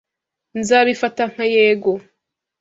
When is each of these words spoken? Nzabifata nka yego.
Nzabifata 0.59 1.21
nka 1.31 1.45
yego. 1.55 1.91